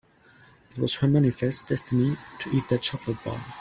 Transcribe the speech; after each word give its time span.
It 0.71 0.79
was 0.79 0.97
her 0.97 1.07
manifest 1.07 1.67
destiny 1.67 2.17
to 2.39 2.49
eat 2.57 2.67
that 2.69 2.81
chocolate 2.81 3.23
bar. 3.23 3.39